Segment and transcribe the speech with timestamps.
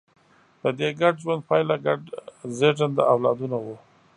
[0.61, 2.01] د دې ګډ ژوند پایله ګډ
[2.57, 3.75] زېږنده اولادونه وو.